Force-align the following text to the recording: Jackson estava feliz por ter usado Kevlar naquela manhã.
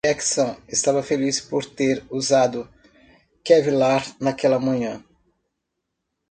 Jackson 0.03 0.47
estava 0.67 1.03
feliz 1.03 1.39
por 1.41 1.63
ter 1.63 2.03
usado 2.09 2.67
Kevlar 3.43 4.03
naquela 4.19 4.57
manhã. 4.59 5.05